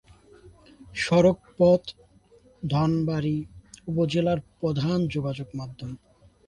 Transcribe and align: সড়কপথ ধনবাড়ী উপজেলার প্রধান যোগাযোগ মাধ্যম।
সড়কপথ 0.95 1.83
ধনবাড়ী 2.63 3.37
উপজেলার 3.87 4.39
প্রধান 4.59 4.99
যোগাযোগ 5.07 5.47
মাধ্যম। 5.59 5.91